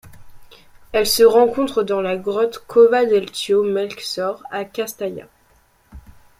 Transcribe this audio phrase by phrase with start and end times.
[0.93, 5.25] Elle se rencontre dans la grotte Cova del Tío Melxor à Castalla.